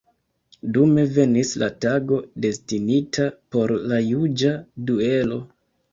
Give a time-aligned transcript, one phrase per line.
[0.77, 4.55] Dume venis la tago, destinita por la juĝa
[4.89, 5.39] duelo.